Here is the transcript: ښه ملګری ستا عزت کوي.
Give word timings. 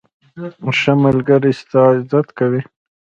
ښه 0.79 0.93
ملګری 1.03 1.51
ستا 1.61 1.81
عزت 1.93 2.27
کوي. 2.39 2.61